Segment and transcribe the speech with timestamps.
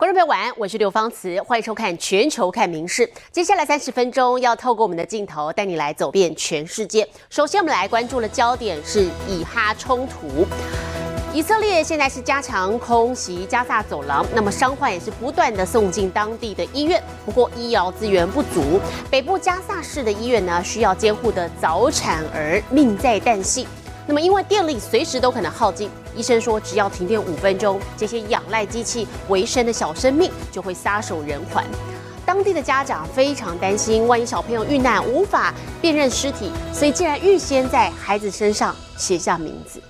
[0.00, 3.06] 观众朋友晚安，我是刘芳慈，欢迎收看《全球看名事》。
[3.30, 7.06] 接下来三十分钟要透过我们的镜头带你来走遍全世界。
[7.28, 10.46] 首先，我们来关注的焦点是以哈冲突。
[11.34, 17.00] 以色列现在是加强空袭加萨走廊，那么伤患也是不断的送进当地的医院。
[17.26, 18.80] 不过医疗资源不足，
[19.10, 23.68] 北部加萨市的医院呢需要监护的早产儿命在旦夕。
[24.06, 31.64] 那么因为电力随时都可能耗尽，医生说只要停电五分钟，这些仰赖机器为生的小生命就会撒手人寰。
[32.26, 39.80] 当地的家长非常担心，万一小朋友遇难无法辨认尸体，所以竟然预先在孩子身上写下名字。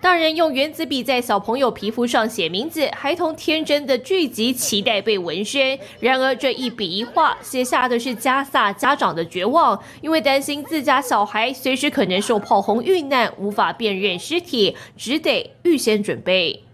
[0.00, 5.78] 大人用原子笔在小朋友皮肤上写名字，孩童天真的聚集，期待被纹身。
[6.00, 16.64] 然而这一笔一画写下的是加萨家长的绝望，因为担心自家小孩随时可能受炮轰遇难，无法辨认尸体，只得预先准备。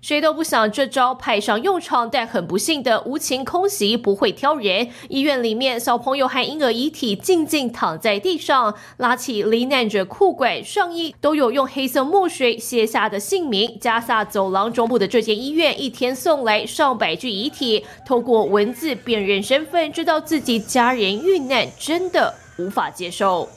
[0.00, 4.88] 谁都不想这招派上用场，但很不幸的，无情空袭不会挑人。
[5.08, 13.76] 医院里面，小朋友和婴儿遗体静静躺在地上，拉起罹难者裤管上衣，都有用黑色墨水写下的姓名。
[13.80, 23.48] 加萨走廊中部的这间医院，一天送来上百具遗体，透过文字辨认身份，知道自己家人遇难，真的无法接受。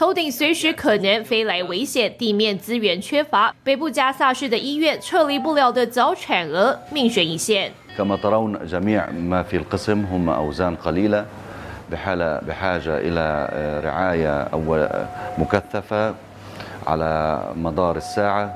[0.00, 7.72] 头顶随时可能飞来危险，地面资源缺乏，北部加萨市的医院撤离不了的早产儿命悬一线。
[7.96, 11.24] كما ترون جميع ما في القسم هم أوزان قليلة
[11.90, 13.24] بحالة بحاجة إلى
[13.84, 14.88] رعاية أو
[15.38, 16.14] مكثفة
[16.86, 18.54] على مدار الساعة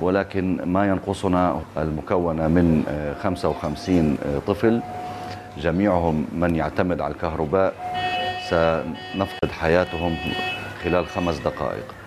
[0.00, 2.84] ولكن ما ينقصنا المكونة من
[3.22, 4.80] 55 طفل
[5.58, 7.74] جميعهم من يعتمد على الكهرباء
[8.49, 10.17] سنفقد حياتهم
[10.83, 11.98] خلال خمس دقائق.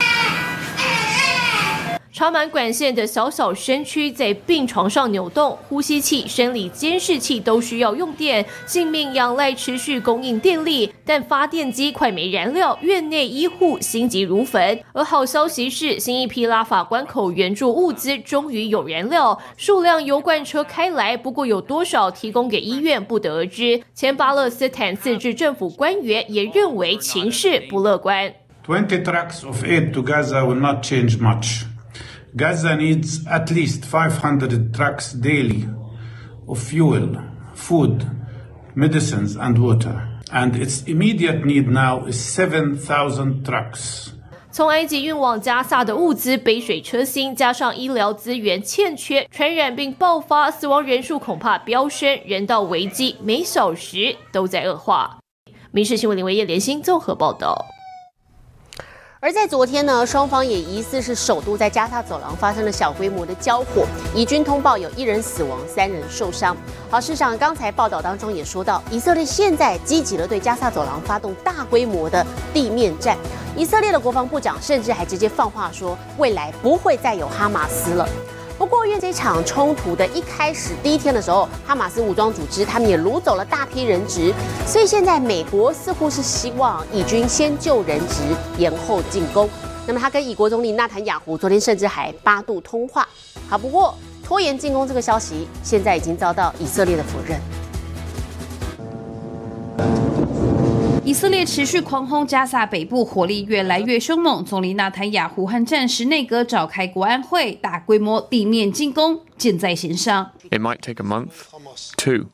[2.22, 10.94] 插满管线的小小身躯在病床上扭动，呼吸器、生理监视器都需要用电，性命仰赖持续供应电力。
[11.04, 14.78] 但发电机快没燃料，院内医护心急如焚。
[14.92, 23.82] 而好消息是，新一批拉法关口援助物资终于有燃料，数辆油罐车开来，不过有多少提供给医院不得而知。
[23.96, 28.32] 前巴勒斯坦自治政府官员也认为情势不乐观。
[28.64, 31.64] Twenty trucks of aid to Gaza will not change much.
[32.34, 35.68] Gaza needs at least 500 trucks daily
[36.46, 37.16] of fuel,
[37.54, 38.06] food,
[38.74, 40.08] medicines, and water.
[40.32, 44.12] And its immediate need now is 7,000 trucks.
[44.50, 55.18] 从埃及运往加萨的物资杯水车薪，加上医疗资源欠缺，传染病爆发，死亡人数恐怕飙升，人道危机每小时都在恶化。
[55.70, 57.62] 民事新闻林维业连新综合报道。
[59.24, 66.56] 而在昨天呢，双方也疑似是首都在加沙走廊发生了小规模的交火，以军通报有一人死亡，三人受伤。
[66.90, 73.16] 好，事实上刚才报道当中也说到，以色列现在积极的对加沙走廊发动大规模的地面战。
[73.56, 78.08] 以色列的国防部长甚至还直接放话说，未来不会再有哈马斯了。
[78.62, 84.32] 不过，因为这场冲突的一开始第一天的时候，哈马斯武装组织他们也掳走了大批人质，
[84.64, 88.22] 所以现在美国似乎是希望以军先救人质，
[88.58, 89.50] 延后进攻。
[89.84, 93.04] 那么，他跟以国总理纳坦雅胡昨天甚至还八度通话。
[93.48, 97.40] 好，不过拖延进攻这个消息，现在已经遭到以色列的否认。
[101.12, 104.42] 以色列持续狂轰加萨北部，火力越来越凶猛。
[104.42, 110.32] 总理纳坦雅胡和战时内阁召开国安会，大规模地面进攻箭在弦上。
[110.50, 111.50] It might take a month,
[111.98, 112.28] two,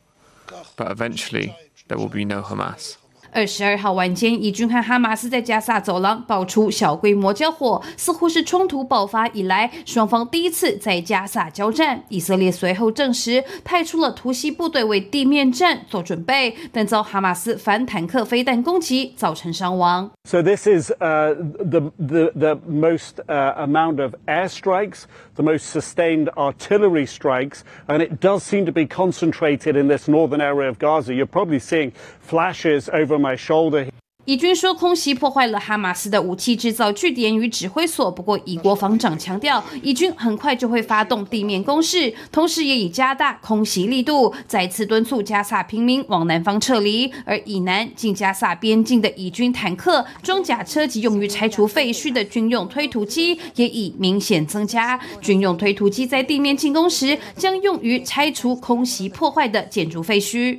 [0.77, 1.55] but eventually
[1.89, 2.93] there will be no Hamas.
[3.39, 12.03] 二十二号晚间，以军和哈马斯在加萨走廊爆出小规模交火，似乎是冲突爆发以来双方第一次在加萨交战。
[12.09, 20.11] 以色列随后证实派出了突袭部队为地面战做准备，但遭哈马斯反坦克飞弹攻击，造成伤亡。
[20.25, 25.05] So this is uh, the, the the most uh, amount of airstrikes,
[25.37, 30.41] the most sustained artillery strikes, and it does seem to be concentrated in this northern
[30.41, 31.15] area of Gaza.
[31.15, 33.28] You're probably seeing flashes over my
[34.25, 47.11] 以军说空袭破坏了哈马斯的武器制造据点与指挥所，不过以国防长强调，以军很快就会发动地面攻势，同时也已加大空袭力度，再次敦促加萨平民往南方撤离。
[47.25, 55.01] 而以南近加萨边境的以军坦克、装甲车及用于拆除废墟的军用推土机也已明显增加。
[55.23, 60.59] 军用推土机在地面进攻时，将用于拆除空袭破坏的建筑废墟。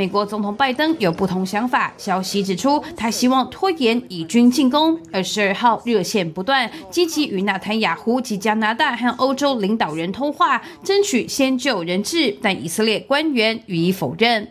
[0.00, 4.98] 美国总统拜登有不同想法，消息指出，他希望拖延以军进攻。
[5.12, 14.48] 二十二号热线不断，积极与纳坦雅胡及加拿大和欧洲领导人通话，争取先救人质，但以色列官员予以否认。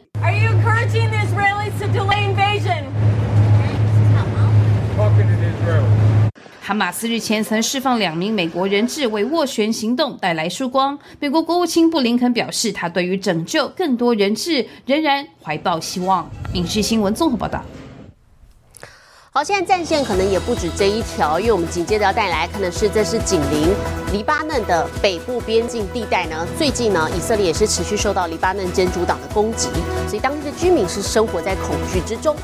[6.70, 10.96] 哈马斯日前曾释放两名美国人质，为斡旋行动带来曙光。
[11.20, 16.30] 美国国务卿布林肯表示，他对于拯救更多人质仍然怀抱希望。
[16.54, 17.66] 影视新闻综合报道。
[19.32, 23.74] 好，现在战线可能也不止这一条，因为我们紧接着要带来看的是，这是紧邻
[24.14, 26.46] 黎巴嫩的北部边境地带呢。
[26.56, 29.70] 最近呢，以色列也是持续受到黎巴嫩真主党的攻击，
[30.08, 32.36] 所以当地的居民是生活在恐惧之中。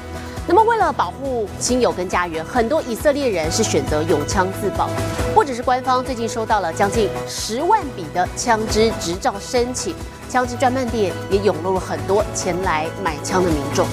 [0.48, 4.88] 那么，为了保护亲友跟家园，很多以色列人是选择用枪自保，
[5.34, 9.94] 或者是官方最近收到了将近十万笔的枪支执照申請，
[10.28, 13.87] 枪支专卖店也涌入了很多前来买枪的民众。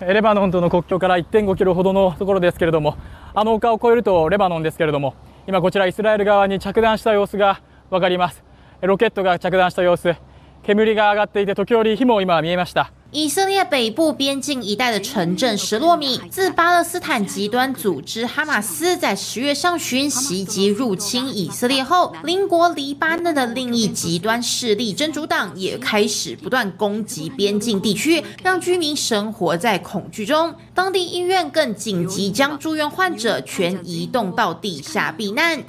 [0.00, 2.96] レバノンとの国境から1.5キロほどのところですけれども、
[3.34, 5.14] あの丘を越えるとレバノンですけれども、
[5.46, 7.60] 今こちらイスラエル側に着弾した様子が
[7.90, 8.42] 分かります。
[8.80, 10.14] ロケットが着弾した様子、
[10.62, 12.90] 煙が上がっていて時折火も今見えました。
[13.10, 30.52] 以色列北部边境一带的城镇什洛米，自巴勒斯坦极端组织哈马斯在十月上旬袭击入侵以色列后，邻国黎巴嫩的另一极端势力真主党也开始不断攻击边境地区，让居民生活在恐惧中。
[30.74, 35.62] 当地医院更紧急将住院患者全移动到地下避难。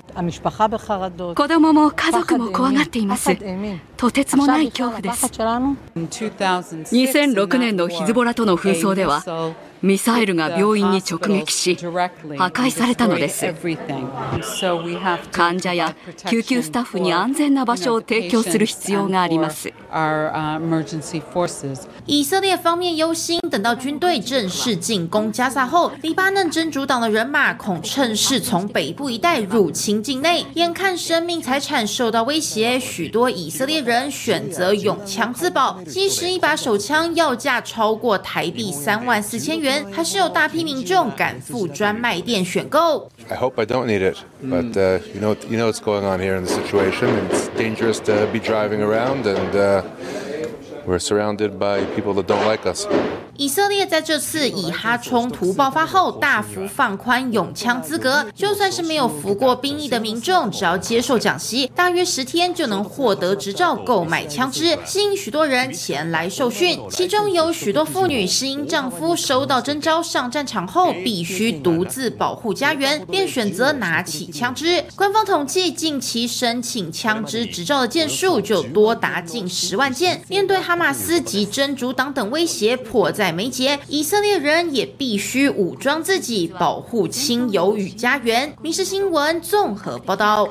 [1.36, 3.38] 子供も家族も怖がっています。
[3.98, 5.32] とてつもない恐怖です。
[7.35, 9.23] 2006年のヒズボラとの紛争では
[9.82, 11.90] ミサイルが病院に直撃し破
[12.48, 13.46] 壊されたのです
[15.32, 15.94] 患者や
[16.28, 19.72] 救急スタッフに安全な場所を提供する必要があります
[22.08, 39.69] 以色列方面忧心，等到军队正式进攻加萨后，黎巴嫩真主党的人马恐趁势从北部一带入侵境内，眼看生命财产受到威胁，许多以色列人选择用枪自保，即使一把手枪要价超过台币三万四千元。
[39.92, 43.10] 还是有大批民众赶赴专卖店选购。
[43.30, 46.36] I hope I don't need it, but uh, you know, you know what's going on here
[46.36, 47.10] in the situation.
[47.30, 49.84] It's dangerous to be driving around, and uh,
[50.86, 52.88] we're surrounded by people that don't like us.
[53.41, 66.79] 以色列在这次以哈冲突爆发后，大幅放宽拥枪资格，就算是没有服过兵役的民众，只要接受讲习，大约十天就能获得执照购买枪支，吸引许多人前来受训。
[66.91, 74.85] 其中有许多妇女是因丈夫收到征召上战场后，必须独自保护家园，便选择拿起枪支。
[74.95, 80.21] 官方统计，近期申请枪支执照的件数就多达近十万件。
[80.29, 88.55] 面对哈马斯及真主党等威胁，迫在眉睫，以色列人也必须武装自己，保护亲友与家园。
[88.62, 90.49] 民事新闻综合报道。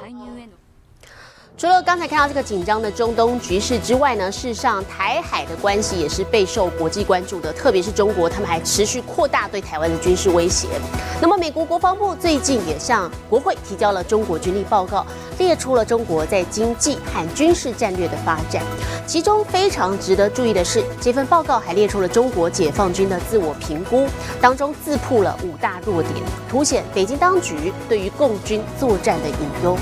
[1.60, 10.70] 除了刚才看到这个紧张的中东局势之外呢，事实上台海的关系也是备受国际关注的，特别是中国，他们还持续扩大对台湾的军事威胁。
[11.22, 15.06] 那么，美国国防部最近也向国会提交了中国军力报告，
[15.38, 18.64] 列出了中国在经济和军事战略的发展。
[19.06, 24.08] 其中非常值得注意的是，这份报告还列出了中国解放军的自我评估，
[24.40, 26.16] 当中自曝了五大弱点，
[26.50, 29.36] 凸显北京当局对于共军作战的隐
[29.66, 29.78] 忧。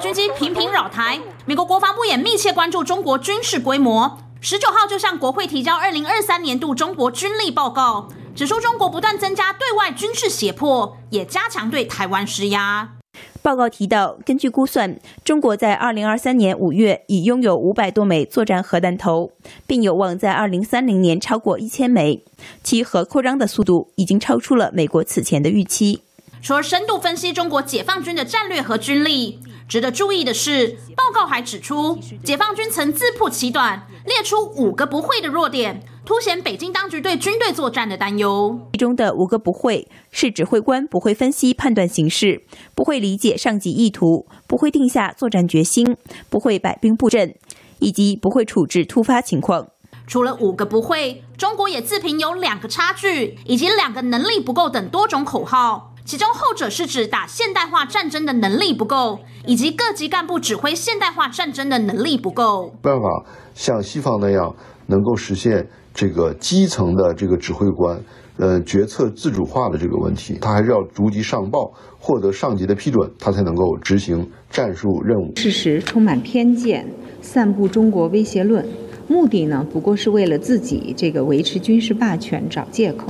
[0.00, 4.18] 军机频频扰台，美国国防部也密切关注中国军事规模。
[4.40, 12.92] 十九号就向国会提交二零二三年度中国军力报告，指出中国不断增加对外军事胁迫，也加强对台湾施压。
[13.42, 19.32] 报告提到，根据估算，中国在二零二三年五月已拥有五百多枚作战核弹头，
[19.66, 22.24] 并有望在二零三零年超过一千枚，
[22.64, 26.00] 其核扩张的速度已经超出了美国此前的预期。
[26.40, 29.38] 除了深度分析中国解放军的战略和军力。
[29.70, 38.58] 值得注意的是，报告还指出，解放军曾自曝其短，列出五个不会的弱点，凸显北京当局对军队作战的担忧。
[38.72, 42.42] 其中的五个不会是指挥官不会分析判断形势，
[42.74, 45.96] 不会理解上级意图，不会定下作战决心，
[46.28, 47.36] 不会摆兵布阵，
[47.78, 49.68] 以及不会处置突发情况。
[50.08, 55.89] 除了五个不会，中国也自评有两个差距，以及两个能力不够等多种口号。
[56.04, 62.72] 其中后者是指打现代化战争的能力不够，以及各级干部指挥现代化战争的能力不够。
[62.82, 64.54] 办法像西方那样
[64.86, 68.00] 能够实现这个基层的这个指挥官，
[68.38, 75.36] 呃，决策自主化的这个问题，他还是要逐级上报，获得上级的批准，他才能够执行战术任务。
[75.36, 76.88] 事实充满偏见，
[77.20, 78.66] 散布中国威胁论，
[79.06, 83.06] 目的呢不过是为了自己这个维持军事霸权找借口。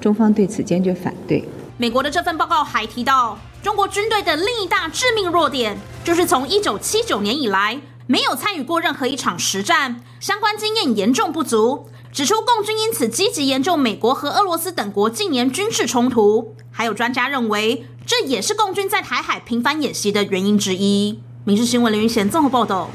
[0.00, 1.42] 中方对此坚决反对。
[1.82, 11.88] 美国的这份报告还提到，中国军队的另一大致命弱点，就是从一九七九年以来没有参与过任何一场实战，相关经验严重不足。
[12.12, 21.18] 指出共军因此积极研究美国和俄罗斯等国近年军事冲突，还有专家认为，这也是共军在台海频繁演习的原因之一。
[21.42, 22.90] 民事新闻林云贤综合报道。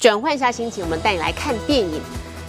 [0.00, 2.00] 转换一下心情，我们带你来看电影。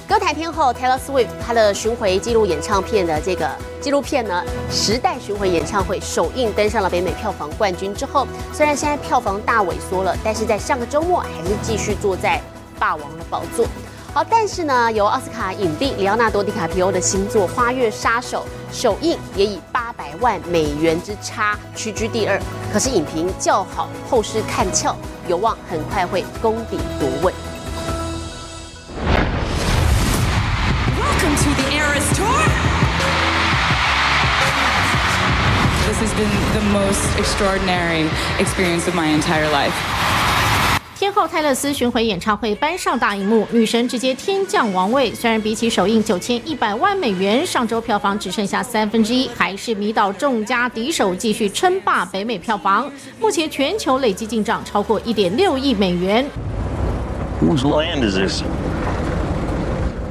[0.08, 3.50] 歌坛天后 Taylor Swift 她的巡回记录演唱片的这个
[3.82, 4.42] 纪录片呢，
[4.74, 12.42] 《时代巡回演唱会》首映登上了北美票房冠军之后，虽然现在票房大萎缩了，但是在上个周末还是继续坐在
[12.80, 13.66] 霸王的宝座。
[14.14, 18.46] 好，但是呢，由奥斯卡影帝里奥纳多·迪卡皮欧的新作《花月杀手》
[18.76, 22.42] 首映也以八百万美元之差屈居第二。
[22.72, 24.96] 可是影评较好，后市看俏，
[25.28, 27.34] 有望很快会攻顶夺位。
[36.18, 38.10] Been the most extraordinary
[38.40, 39.72] experience of my entire life.
[40.96, 45.14] 天后泰勒斯巡回演唱会搬上大荧幕，女神直接天降王位。
[45.14, 52.92] 虽然比起首映九千一百万美元，上周票房只剩下三分之一，还是迷倒众家敌手，继续称霸北美票房。
[53.20, 56.26] 目前全球累计进账超过一点六亿美元。
[57.40, 58.42] Whose land is this?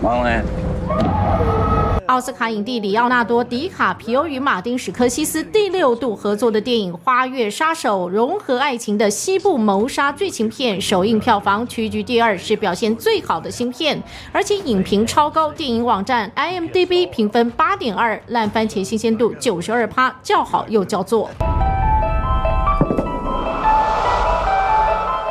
[0.00, 1.65] My land.
[2.06, 15.50] 奥斯卡影帝里奥纳多·迪卡皮欧与马丁·史科西斯第六度合作的电影《花月杀手》，融合爱情的西部谋杀剧情片，首映票房屈居第二，是表现最好的新片，而且影评超高。
[15.52, 21.28] 电影网站 IMDB 评分八点二，烂番茄新鲜度九十二趴，叫好又叫座。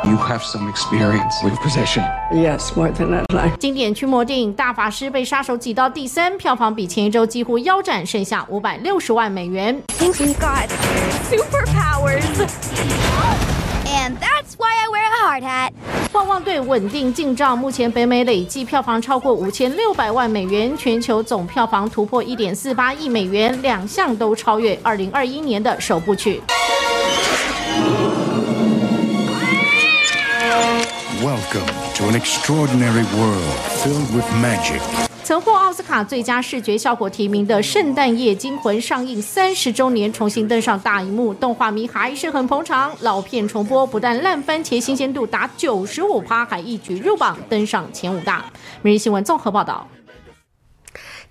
[0.06, 2.04] You have some experience with possession.
[2.32, 3.56] Yes, more than I'd like.
[3.58, 9.82] 经典驱魔电影《大法师》被杀手挤到第三，票房比前一周几乎腰斩，剩下五百六十万美元。
[9.98, 10.68] He's got
[11.28, 12.22] superpowers.
[13.84, 15.72] And that's why I wear a hard hat.
[16.12, 26.40] 旺旺队稳定进账，目前北美累计票房超过五千六百万美元，全球总票房突破一点四八亿美元，两项都超越二零二一年的首部曲。
[31.26, 31.66] Welcome
[31.96, 33.42] to an extraordinary world
[33.82, 34.80] filled with magic.
[35.24, 42.92] 曾获奥斯卡最佳视觉效果提名的《圣诞夜惊魂》上映三十周年，重新登上大荧幕，动画迷还是很捧场。
[43.00, 48.44] 老片重播，不但烂番茄新鲜度达九十五趴，还一举入榜，登上前五大。
[48.82, 49.84] 每日新闻综合报道。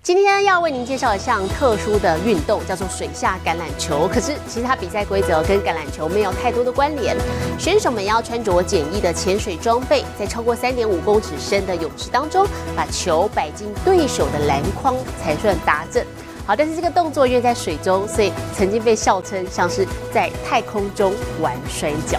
[0.06, 4.06] 今天要为您介绍一项特殊的运动，叫做水下橄榄球。
[4.06, 7.16] 可是其实它比赛规则跟橄榄球没有太多的关联。
[7.58, 12.46] 选手们要穿着简易的潜水装备，在超过三点五公尺深的泳池当中，
[12.76, 16.06] 把球摆进对手的篮筐才算达阵。
[16.46, 19.84] 好，但是这个动作因为在水中，所以曾经被笑称像是
[20.14, 22.16] 在太空中玩摔跤。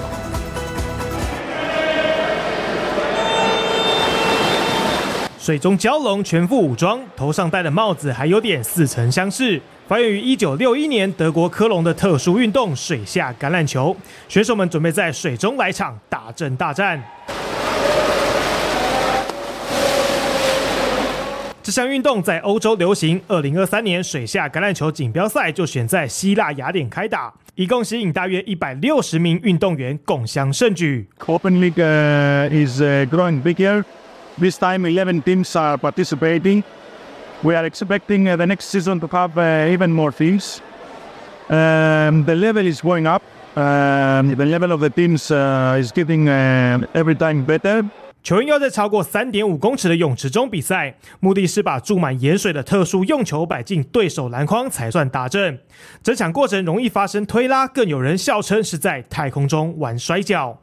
[5.48, 9.62] 水中蛟龙全副武装，头上戴的帽子还有点似曾相识。
[9.88, 13.96] 发源于一九六一年德国科隆的特殊运动——水下橄榄球，
[14.28, 17.02] 选手们准备在水中来场大阵大战。
[21.64, 31.08] 这项运动在欧洲流行，二零二三年水下橄榄球锦标赛就选在希腊雅典开打，一共吸引大约一百六十名运动员共襄盛举。
[34.40, 36.64] This time, 11 teams are participating.
[37.42, 40.62] We are expecting uh, the next season to have uh, even more teams.
[41.50, 43.24] Um, the level is going up.
[43.56, 47.84] Um, the level of the teams uh, is getting uh, every time better.
[48.22, 55.58] 球员要在超过三点五公尺的泳池中比赛，目的是把注满盐水的特殊用球摆进对手篮筐才算打正。
[56.04, 60.56] 整场过程容易发生推拉，更有人笑称是在太空中玩摔跤。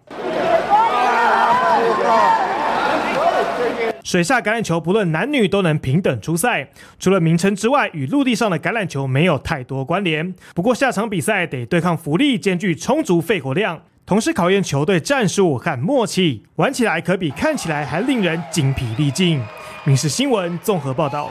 [4.04, 6.68] 水下橄榄球不论男女都能平等出赛，
[7.00, 10.34] 除了名称之外，与陆地上的橄榄球没有太多关联。
[10.54, 19.40] 不过下场比赛得对抗浮力，兼具充足肺活量，同时考验球队战术和默契，玩起来可比看起来还令人精疲力尽。
[19.84, 21.30] 民事新闻综合报道。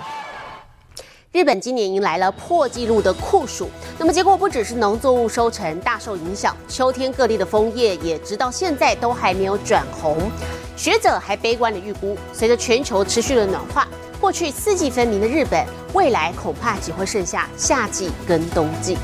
[1.34, 10.16] 日本今年迎来了破纪录的酷暑，那么结果不只是农作物收成大受影响，秋天各地的枫叶也直到现在都还没有转红。
[10.78, 13.88] 学者还悲观的预估，随着全球持续的暖化，
[14.22, 18.96] 过去四季分明的日本，未来恐怕只会剩下夏季跟冬季。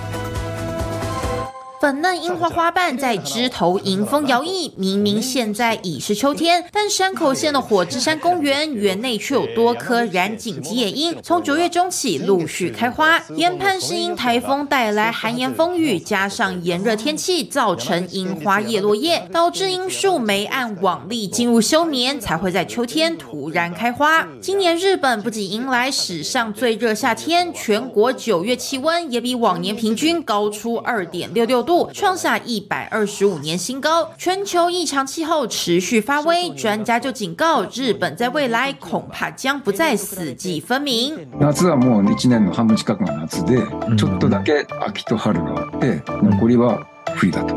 [1.79, 4.69] 粉嫩樱花花瓣在枝头迎风摇曳。
[4.75, 13.17] 明明现在已是秋天，但山口县的火之山公园园内却有多棵染井吉野樱，从九月中起陆续开花。
[13.29, 24.27] 研判是因台风带来寒炎风雨，加上炎热天气，造成樱花叶落叶，导致樱树没按往例进入休眠，才会在秋天突然开花。
[24.41, 34.11] 今年日本不仅迎来史上最热夏天，全国九月气温也比往年平均高出二点六六度，创下一百二十五年新高。
[34.16, 41.14] 全球异常气候持续发威，专家就警告，日本在未来恐怕将不再四季分明。
[41.38, 43.62] 夏はもう1年の半分近くが夏で、
[43.97, 47.54] ちょっとだけ秋と春があって残りは冬だと、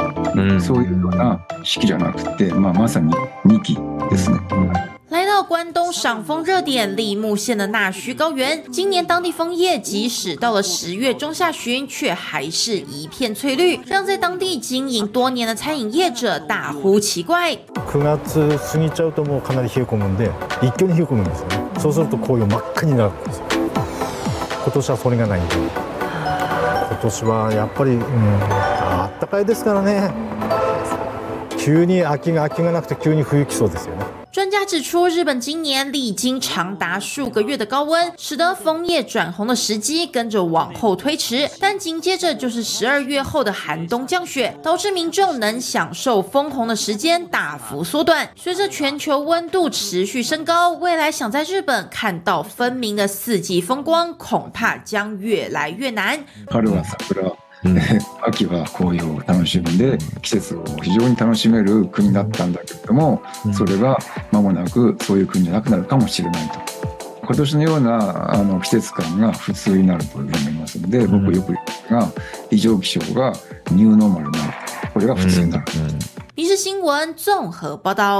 [0.59, 3.13] そういうような四季じゃなくて、まあ、まさに
[3.45, 3.77] 2季
[4.09, 4.37] ですね。
[5.11, 17.57] 来到关东赏枫热点立木县的纳须高原，今年当地枫叶即使到了十月中下旬，却还是一片翠绿，让在当地经营多年的餐饮业者大呼奇怪。
[17.87, 20.29] 9月過ぎちゃうともうかなり冷え込むんで
[20.61, 23.45] 一挙に冷え込むんですよねそうすると紅葉真っ赤になるんですよ
[24.63, 30.11] 今年はそれがないんで今年はやっぱり、うん、あったかいですからね
[31.57, 41.46] 急に秋が秋がなくて急に冬来そうですよね 专家指出，日本今年历经长达数个月的高温，使得枫叶转红的时机跟着往后推迟。
[41.60, 48.26] 但紧接着就是十二月后的寒冬降雪，导致民众能享受枫红的时间大幅缩短。
[48.34, 56.24] 随着全球温度持续升高，未来想在日本看到分明的四季风光，恐怕将越来越难。
[57.64, 57.78] うん、
[58.26, 63.98] 秋は紅葉を楽しんで季節を非常に楽しめる国だったんだけれども、それが
[64.32, 66.58] 間もなくそういう国じゃなくなるかもしれないと。
[67.24, 72.12] 今年のようなあの季節感が普通になると思いますので僕よく言うすが
[72.50, 73.32] 異常気象が
[73.70, 74.52] ニューノーマルになる。
[74.92, 75.64] これが普通になる。
[75.76, 75.98] 嗯、嗯、嗯、嗯、嗯、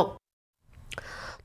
[0.09, 0.22] 嗯、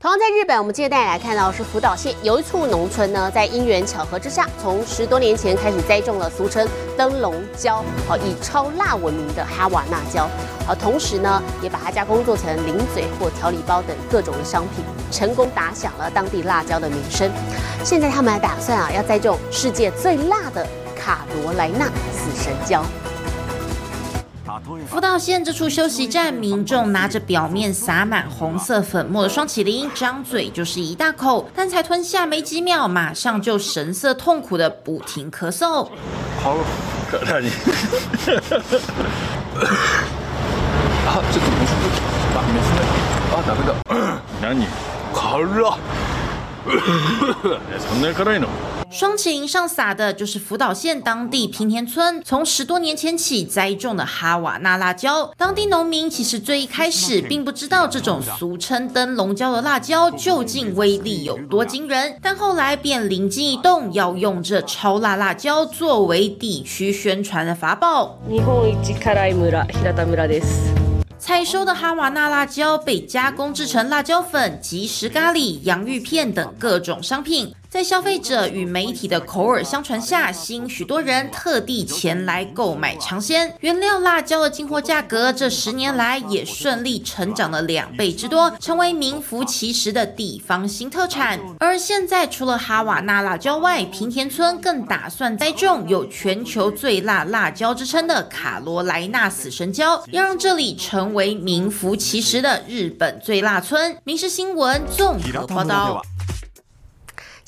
[0.00, 10.30] 同样在日本，我们接着带来看到是福岛县有一处农村呢，在因缘巧合之下，从十多年前开始栽种了俗称灯笼椒，好以超辣闻名的哈瓦那椒，
[10.64, 17.28] 好同时呢，也把它加工做成零嘴或调理包等各种的商品，成功打响了当地辣椒的名声。
[17.82, 20.64] 现在他们还打算啊，要栽种世界最辣的
[20.96, 22.84] 卡罗莱纳死神椒。
[24.87, 35.87] 福岛县这处休息站，民众拿着表面撒满红色粉末的双麒麟，张嘴就是一大口，但才吞下没几秒，马上就神色痛苦的不停咳嗽。
[36.41, 36.57] 好，
[37.25, 37.47] 哪里？
[41.05, 41.73] 啊，这怎么是？
[42.33, 42.81] 啊，没事的。
[43.31, 43.75] 啊，哪个？
[44.41, 44.65] 哪里？
[45.13, 45.73] 好热。
[46.65, 48.47] そ んな辛いの？
[48.91, 55.33] 双麒麟上撒的就是福岛县当地平田村从十多年前起栽种的哈瓦那辣椒。
[55.35, 68.19] 当地农民其实最一开始并不知道这种俗称灯笼椒的辣椒究竟威力有多惊人，但后来便灵机一动，要用这超辣辣椒作为地区宣传的法宝。
[68.29, 70.71] 日本一辛い村平田村です。
[71.17, 77.55] 采收的哈瓦那辣椒被加工制成辣椒粉、即食咖喱、洋芋片等各种商品。
[77.70, 83.54] 在消费者与媒体的口耳相传下，吸引许多人特地前来购买尝鲜。
[83.60, 91.38] 原料辣椒的进货价格这十年来也顺利成长了两倍之多，成为名副其实的地方新特产。
[91.60, 103.94] 而现在，除了哈瓦那辣椒外，平田村更打算栽种有全球最辣辣椒之称的卡罗莱纳死神椒，要让这里成为名副其实的日本最辣村。
[104.04, 106.02] 民事新闻综合报道。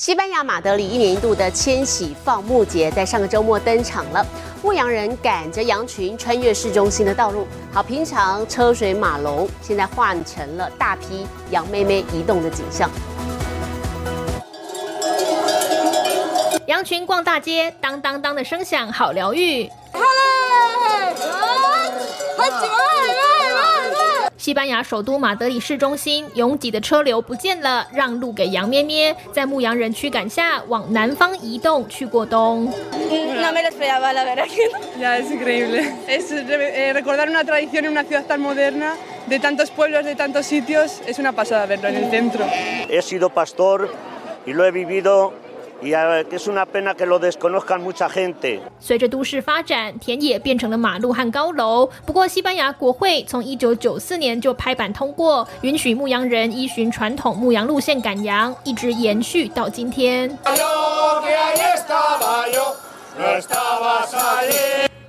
[0.00, 4.26] 西班牙马德里一年一度的千禧放牧节在上个周末登场了，
[4.62, 7.46] 牧羊人赶着羊群穿越市中心的道路。
[7.70, 12.88] 好，平常车水马龙，现在换成了大批羊妹妹移动的景象。
[16.64, 19.70] 羊群逛大街，当当当的声响好疗愈。
[24.40, 32.64] 西班牙首都马德里市中心拥挤的车流不见了，让路给羊咩咩，在牧羊人驱赶下往南方移动去过冬。
[32.64, 35.84] No me lo esperaba, la verdad que ya es increíble.
[36.08, 36.32] Es
[36.94, 41.18] recordar una tradición en una ciudad tan moderna, de tantos pueblos, de tantos sitios, es
[41.18, 42.46] una pasada verlo en el centro.
[42.88, 43.92] He sido pastor
[44.46, 45.34] y lo he vivido
[48.80, 51.88] 随着都市发展，田野变成了马路和高楼。
[52.04, 60.38] 不过，西班牙国会从一九九四年就拍板通过，允许牧羊人依循传统牧羊路线赶羊，一直延续到今天。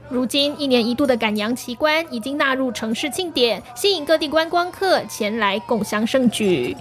[0.10, 6.75] 如今一年一度的赶羊奇观已经纳入城市庆典，吸引各地观光客前来共襄盛举。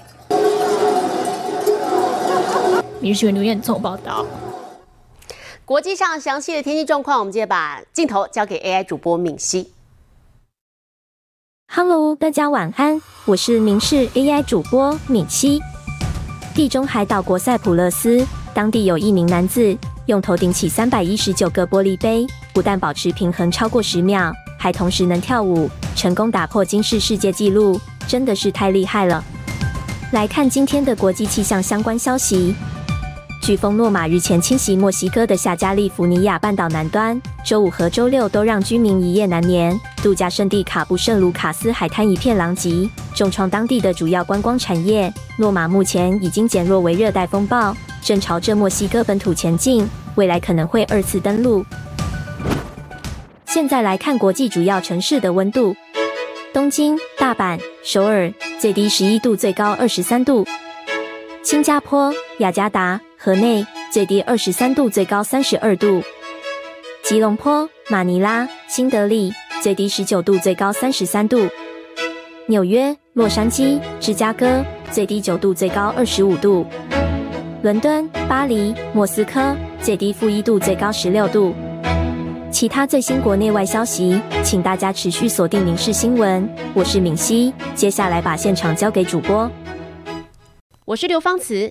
[3.01, 4.27] 民事新闻刘彦聪报道。
[5.65, 9.73] 国际上详细的天气状况，我们接着把镜头交给 AI 主播敏熙。
[11.73, 15.61] Hello，大家晚安，我是民事 AI 主播敏熙。
[16.55, 19.75] 地中海岛国塞浦路斯，当地有一名男子
[20.07, 29.25] 用头顶起三百一十九个玻璃杯，不但保持平衡超过十秒，还同时能跳舞，成功打破金氏世界纪录，真的是太厉害了。
[30.13, 32.55] 来看今天的国际气象相关消息。
[33.41, 39.79] 飓风诺玛日前侵袭墨西哥的下加利福尼亚半岛南端，周五和周六都让居民一夜难眠。
[40.03, 45.11] 度假胜地卡布圣卢卡斯海滩一片狼藉，重创当地的主要观光产业。
[45.39, 51.65] 诺玛目前已经减弱为热带风暴，正朝着墨西哥本土前进，未来可能会二次登陆。
[53.47, 55.75] 现在来看国际主要城市的温度：
[56.53, 60.45] 东京、大阪、首尔，最低十一度，最高二十三度；
[61.43, 63.01] 新加坡、雅加达。
[63.23, 66.01] 河内最低二十三度，最高三十二度；
[67.03, 69.31] 吉隆坡、马尼拉、新德里
[69.63, 71.47] 最低十九度，最高三十三度；
[72.47, 76.65] 纽约、洛杉矶、芝加哥最低九度，最高二十五度；
[77.61, 81.55] 伦敦、巴黎、莫斯科最低负一度，最高十六度。
[82.51, 86.43] 其他最新国内外消息，请大家持续锁定《民事新闻》。
[86.73, 89.51] 我是敏熙，接下来把现场交给主播。
[90.87, 91.71] 我是刘芳慈。